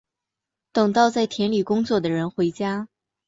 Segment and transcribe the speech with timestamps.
[0.71, 2.87] 等到在田里工作的人回家